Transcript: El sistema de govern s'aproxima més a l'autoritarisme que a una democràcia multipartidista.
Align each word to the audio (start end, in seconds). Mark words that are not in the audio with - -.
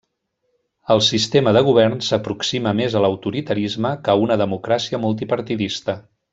El 0.95 1.01
sistema 1.07 1.53
de 1.57 1.61
govern 1.67 1.99
s'aproxima 2.07 2.73
més 2.81 2.95
a 2.95 3.03
l'autoritarisme 3.05 3.95
que 4.09 4.15
a 4.15 4.19
una 4.25 4.41
democràcia 4.45 5.05
multipartidista. 5.07 6.01